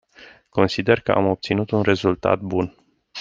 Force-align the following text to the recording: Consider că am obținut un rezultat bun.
Consider 0.49 0.99
că 0.99 1.11
am 1.11 1.25
obținut 1.25 1.71
un 1.71 1.81
rezultat 1.81 2.39
bun. 2.39 2.75